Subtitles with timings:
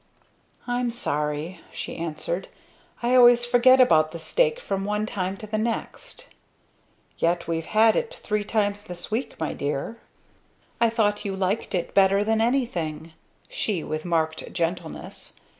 [0.65, 2.47] "I'm sorry," she answered,
[3.03, 6.27] "I always forget about the steak from one time to the next."
[7.19, 9.99] "Yet we've had it three times this week, my dear."
[10.79, 13.13] "I thought you liked it better than anything,"
[13.47, 15.39] she with marked gentleness.